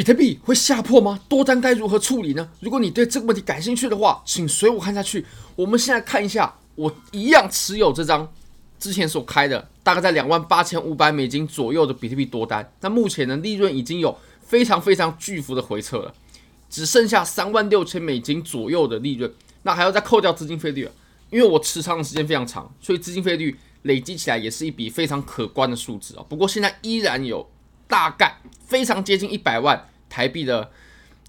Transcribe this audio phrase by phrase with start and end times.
[0.00, 1.20] 比特币会下破吗？
[1.28, 2.48] 多单该如何处理呢？
[2.60, 5.26] 如果你对这个问题感兴趣的话，请随我看下去。
[5.54, 8.26] 我们现在看一下，我一样持有这张
[8.78, 12.72] 之前所开的，大概在两万八千五百美金左右的比特币多单。
[12.80, 16.14] 那目前呢，利润已经有非常非常巨幅的回撤了，
[16.70, 19.30] 只剩下三万六千美金左右的利润。
[19.64, 20.88] 那还要再扣掉资金费率，
[21.28, 26.24] 因为我持仓的时间非常长，所以资金费率累积起来也是一笔非常可观的数字啊。
[26.26, 27.46] 不过现在依然有。
[27.90, 28.32] 大概
[28.68, 30.70] 非常接近一百万台币的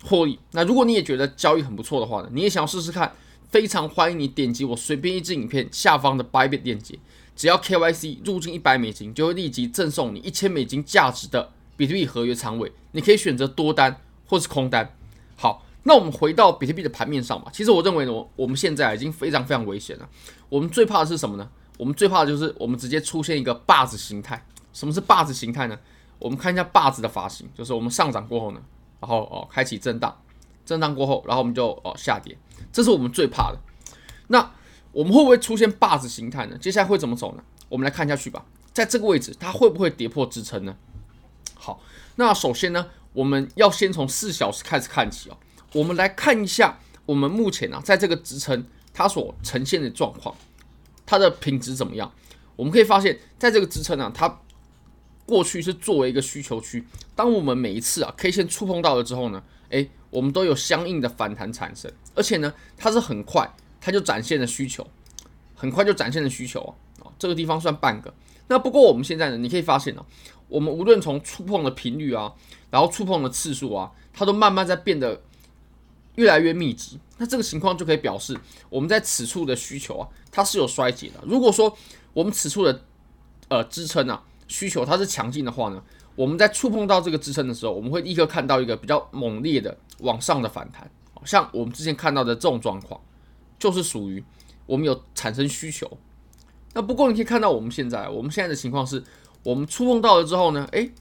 [0.04, 0.38] 获利。
[0.52, 3.16] 那如果你也觉得交易很不错的话呢，你也想要试试看，
[3.50, 7.00] 非常欢迎你点击我随便一支影片下方的 Bybit 链接，
[7.36, 12.72] 只要 KYC 入金一百美金，就会立即赠送你一千美金价值的比特币合约仓位。
[12.92, 14.98] 你可以选择多单或是空单。
[15.38, 17.50] 好，那我们回到比特币的盘面上吧。
[17.54, 20.10] 其实我认为呢，我们现在已经非常非常危险了。
[20.50, 21.50] 我们最怕的是什么呢？
[21.78, 24.46] 我们最怕的就是我们直接出现一个霸子形态。
[24.74, 25.78] 什么是霸子形态呢？
[26.20, 28.62] 我们看一下霸子的发型，就是我们上涨过后呢，
[29.02, 30.16] 然后哦开启震荡，
[30.64, 32.38] 震荡过后，然后我们就哦下跌，
[32.72, 33.58] 这是我们最怕的。
[34.28, 34.52] 那
[34.92, 36.58] 我们会不会出现霸子形态呢？
[36.58, 37.44] 接下来会怎么走呢？
[37.68, 38.46] 我们来看下去吧。
[38.72, 40.76] 在这个位置，它会不会跌破支撑呢？
[41.56, 41.82] 好，
[42.16, 45.38] 那首先呢，我们要先从四小时开始看起哦。
[45.74, 50.36] 我们来看一下我们目前啊，在这个支撑它所呈现的状况，
[51.06, 52.12] 它的品质怎么样？
[52.56, 54.40] 我们可以发现，在这个支撑啊，它。
[55.32, 64.86] 过去是作为一个需求区，当我们每一次啊 K 线触碰到了之后呢，诶，我们都有相应的反弹产生，而且呢，它是很快，它就展现了需求，
[65.56, 68.14] 很快就展现了需求啊，哦，这个地方算半个。
[68.50, 70.06] 那不过我们现在呢，你可以发现呢，
[70.50, 72.34] 我们无论从触碰的频率啊，
[72.70, 75.22] 然后触碰的次数啊，它都慢慢在变得
[76.16, 77.00] 越来越密集。
[77.20, 78.38] 那这个情况就可以表示
[78.70, 81.22] 我们在此处的需求啊，它是有衰竭的。
[81.26, 81.78] 如果说
[82.12, 82.84] 我们此处的
[83.48, 84.26] 呃支撑啊。
[84.52, 85.82] 需求它是强劲的话呢，
[86.14, 90.92] 我们在触碰到这个支撑的时候，我们会立刻看到一个比较猛烈的往上的反弹，
[91.24, 93.00] 像我们之前看到的这种状况，
[93.58, 94.22] 就是属于
[94.66, 95.90] 我们有产生需求。
[96.74, 99.02] 那不过你可以看到我们现在，我们现在的情况是，
[99.42, 100.92] 我们触碰到了之后呢，诶，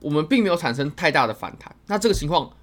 [0.00, 1.74] 我们并没有产生太大的反弹。
[1.86, 2.54] 那这个情况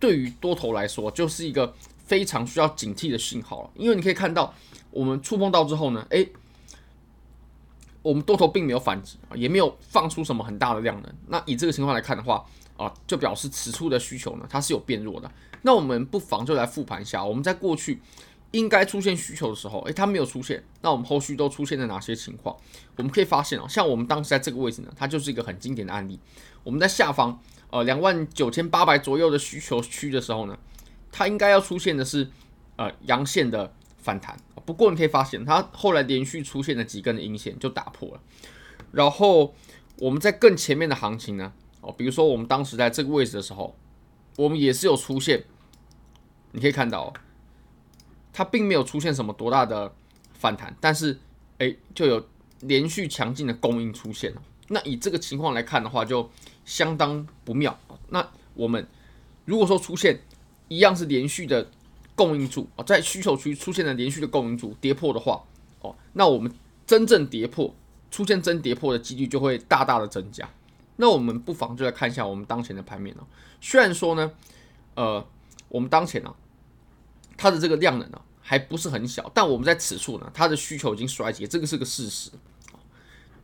[0.00, 4.54] 对于多头来说，就是一个非常需要警惕的信号了，因为你可以看到
[4.90, 6.26] 我们触碰到之后呢，诶。
[8.06, 11.12] 我们多头并没有反击啊，也没有放出什么很大的量能。
[11.26, 12.44] 那以这个情况来看的话
[12.76, 15.28] 啊，就表示此处的需求呢，它是有变弱的。
[15.62, 18.00] 那我们不妨就来复盘一下，我们在过去
[18.52, 20.62] 应该出现需求的时候，诶，它没有出现。
[20.82, 22.54] 那我们后续都出现了哪些情况？
[22.96, 26.20] 我们可以发现啊，像我们当时在这个位置呢，它就是一个很经典的案例。
[26.62, 27.36] 我们在下方
[27.70, 30.56] 呃两万九千八百左右的需求区的时候呢，
[31.10, 32.30] 它应该要出现的是
[32.76, 33.74] 呃阳线的。
[34.06, 38.20] 反弹，不过你可以发现，它后来连续出现了几根的阴线就打破了。
[38.92, 39.52] 然后
[39.98, 43.76] 我们在更前面的行情呢，哦，比如说我们当时在这个位置的时候，
[44.36, 45.42] 我们也是有出现，
[46.52, 47.12] 你可以看到，
[48.32, 49.92] 它并没有出现什么多大的
[50.34, 51.18] 反弹，但是
[51.58, 52.24] 诶，就有
[52.60, 54.42] 连续强劲的供应出现了。
[54.68, 56.30] 那以这个情况来看的话，就
[56.64, 57.76] 相当不妙。
[58.10, 58.24] 那
[58.54, 58.86] 我们
[59.44, 60.20] 如果说出现
[60.68, 61.68] 一样是连续的。
[62.16, 65.44] 供应柱啊，在需求区出现了连续的供应柱跌破的话，
[65.82, 66.50] 哦，那我们
[66.86, 67.72] 真正跌破，
[68.10, 70.48] 出现真跌破的几率就会大大的增加。
[70.96, 73.26] 那我们不妨就来看一下我们当前的盘面哦。
[73.60, 74.32] 虽然说呢，
[74.94, 75.24] 呃，
[75.68, 76.34] 我们当前呢，
[77.36, 82.30] 它的这个量能呢还不是很小，但我们在此处呢，它的需求已经衰竭，这个是个事实。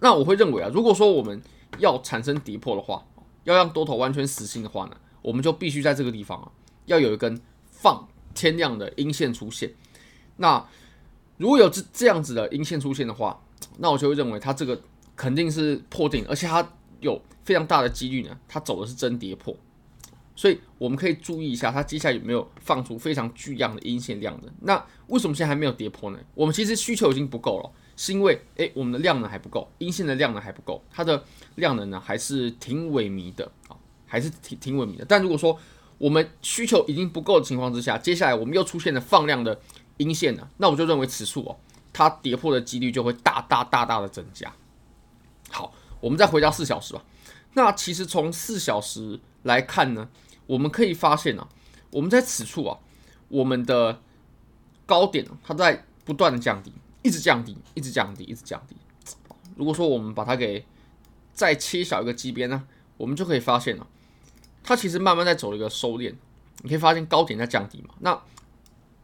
[0.01, 1.43] 那我会认为啊，如果说我们
[1.79, 3.05] 要产生跌破的话，
[3.45, 6.51] 要让多头完全死心的话呢，我们就必须在这个地方啊，
[6.87, 7.39] 要有一根
[7.71, 8.09] 放。
[8.35, 9.71] 天量的阴线出现，
[10.37, 10.67] 那
[11.37, 13.43] 如果有这这样子的阴线出现的话，
[13.79, 14.81] 那我就会认为它这个
[15.17, 16.67] 肯定是破顶，而且它
[17.01, 19.57] 有非常大的几率呢，它走的是真跌破，
[20.37, 24.53] 所以我们可以注意一下它接下来有没有放出非常巨量的阴线量的。
[24.61, 26.19] 那为什么现在还没有跌破呢？
[26.35, 31.25] 我们其实需求已经不够了，是因为诶我们的量能还不够，阴线的量能还不够，它的
[31.57, 33.77] 量能呢还是挺萎靡的啊，
[34.07, 35.05] 还是挺挺萎靡的。
[35.05, 35.59] 但如果说
[36.03, 39.61] 我们需求已经不够的情况之下，接下来我们又出现了放量的
[39.99, 41.57] 阴线了，那我就认为此处哦，
[41.93, 44.53] 它跌破的几率就会大大大大的增加。
[45.49, 47.05] 好，我们再回到四小时吧。
[47.55, 50.09] 那其实从四小时来看呢，
[50.49, 51.47] 我们可以发现啊，
[51.93, 52.77] 我们在此处啊，
[53.29, 54.01] 我们的
[54.85, 56.73] 高点它在不断的降低，
[57.03, 58.75] 一直降低，一直降低，一直降低。
[59.55, 60.67] 如果说我们把它给
[61.33, 62.65] 再切小一个级别呢，
[62.97, 63.87] 我们就可以发现了。
[64.63, 66.15] 它其实慢慢在走一个收敛，
[66.63, 67.95] 你可以发现高点在降低嘛。
[68.01, 68.21] 那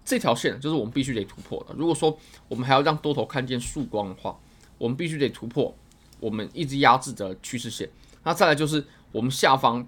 [0.05, 1.75] 这条线就是我们必须得突破的。
[1.77, 2.19] 如果说
[2.49, 4.39] 我们还要让多头看见曙光的话，
[4.79, 5.77] 我们必须得突破
[6.21, 7.91] 我们一直压制的趋势线。
[8.23, 9.87] 那再来就是我们下方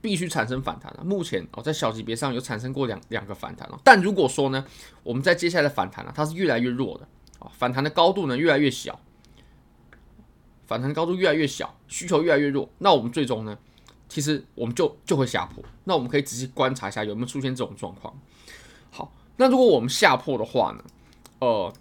[0.00, 1.02] 必须产生反弹了。
[1.02, 3.80] 目前哦，在小级别上有产生过两两个反弹了。
[3.82, 4.64] 但如果说呢，
[5.02, 7.08] 我们在接下来的反弹呢，它是越来越弱的
[7.38, 9.00] 啊，反弹的高度呢越来越小，
[10.66, 13.58] 反弹高度越来越小，需求越来越弱，那我们最终呢，
[14.14, 15.60] 其实我们就就会下破。
[15.82, 18.16] 那我们可以仔细观察一下有没有出现这种状况。
[18.92, 20.84] 好，那如果我们下破的话呢，
[21.40, 21.74] 呃，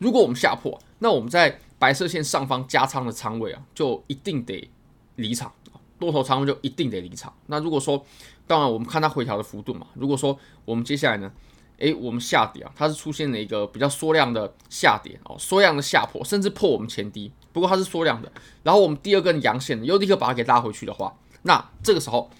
[0.00, 4.68] 如果我们下破，那我们在白色线上方加仓的仓位啊，就一定得
[5.14, 5.52] 离场。
[6.00, 7.32] 多头仓位就一定得离场。
[7.46, 8.04] 那如果说，
[8.48, 9.86] 当然我们看它回调的幅度嘛。
[9.94, 11.32] 如果说我们接下来呢，
[11.78, 17.30] 诶，我们下跌啊，它是出现了一个比较缩量的下跌哦，缩量的下破，甚至破我们前低。
[17.56, 18.30] 不过它是缩量的，
[18.62, 22.30] 然后我们第二根阳线又立刻把它给拉回去的话，那这个时候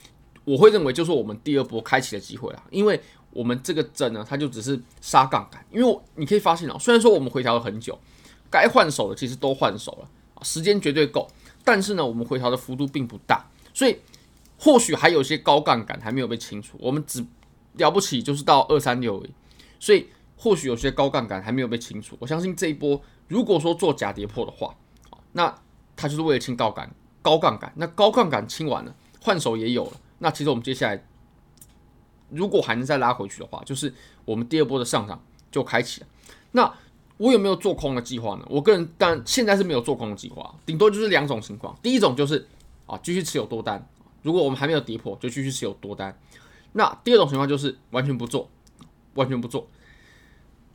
[0.44, 2.62] 我会认为就是我们第二波开启的机会了。
[2.70, 5.64] 因为我们这个针呢，它就只是杀杠杆。
[5.70, 7.98] 因为你可以发现啊，虽然说我们回调了很久，
[8.50, 10.08] 该换手的其实都换手了，
[10.42, 11.26] 时间绝对够。
[11.64, 13.42] 但是呢，我们回调的幅度并不大，
[13.72, 13.98] 所以
[14.58, 16.76] 或许还有些高杠杆还没有被清除。
[16.78, 17.24] 我们只
[17.78, 19.24] 了不起就是到二三六，
[19.80, 22.18] 所以或许有些高杠杆还没有被清除。
[22.20, 24.74] 我相信这一波如果说做假跌破的话，
[25.36, 25.54] 那
[25.94, 26.90] 它就是为了清高杆
[27.20, 27.70] 高杠杆。
[27.76, 29.92] 那高杠杆清完了，换手也有了。
[30.18, 31.06] 那其实我们接下来
[32.30, 33.92] 如果还能再拉回去的话，就是
[34.24, 36.06] 我们第二波的上涨就开启了。
[36.52, 36.74] 那
[37.18, 38.46] 我有没有做空的计划呢？
[38.48, 41.76] 我个人但现在是没有做空的计划，顶多就是两种情况。
[41.82, 42.48] 第一种就是
[42.86, 43.86] 啊，继续持有多单，
[44.22, 46.18] 如果我们还没有跌破，就继续持有多单。
[46.72, 48.48] 那第二种情况就是完全不做，
[49.14, 49.68] 完全不做，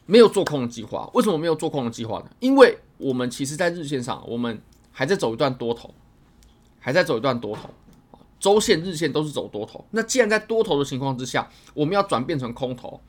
[0.05, 1.09] 没有做空的计划。
[1.13, 2.29] 为什么没有做空的计划呢？
[2.39, 4.61] 因为我们其实在日线上，我们
[4.91, 5.93] 还在走一段多头，
[6.79, 7.69] 还在走一段多头，
[8.39, 9.85] 周线、日线都是走多头。
[9.91, 12.99] 那既然在多头的情况之下，我们要转变成空头。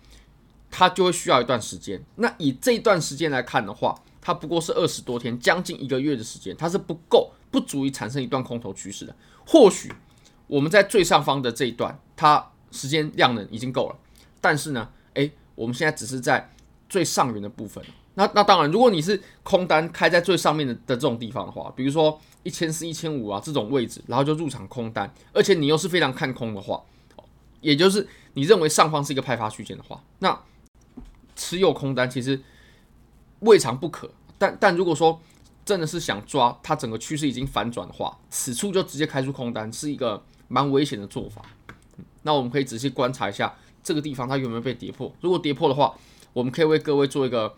[0.74, 2.02] 它就会需要一段时间。
[2.16, 9.14] 那以这一段时间来看的话，它不过是二十多天，将近一个月的时间，它是不够，不足以产生一段空头趋势的。
[9.46, 9.92] 或许
[10.46, 13.96] 我们在最上方的这一段，它时间量能已经够了。
[14.40, 16.50] 但是呢，诶，我们现在只是在
[16.92, 17.82] 最上缘的部分。
[18.14, 26.82] 那那当然，如果你是空单开在最上面的的这种地方的话，比如说一千四、一千五啊这种位置，然后就入场空单，而且你又是非常看空的话，
[27.62, 30.38] 也就是你认为上方是一个派发区间的话，那。
[31.34, 32.38] 持有空单其实
[33.40, 35.18] 未尝不可，但但如果说
[35.64, 41.40] 真的是想抓它整个趋势已经反转的话，此处就直接开出空单是一个蛮危险的做法。
[42.22, 43.52] 那我们可以仔细观察一下
[43.82, 45.96] 这个地方它有没有被跌破，如果跌破的话，
[46.32, 47.54] 我们可以为各位做一个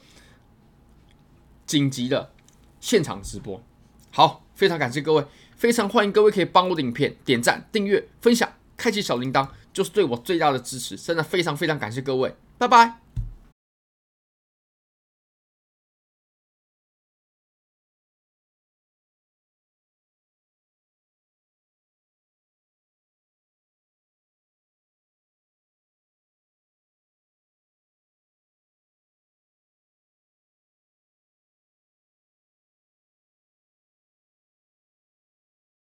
[1.67, 2.33] 紧急的
[2.81, 3.63] 现场直播。
[4.11, 5.25] 好，非常感谢各位，
[5.57, 10.97] 非常欢迎各位可以帮我的影片点赞、订阅、分享、开启小铃铛，就是对我最大的支持。
[10.97, 13.04] 真的非常非常感谢各位，拜拜。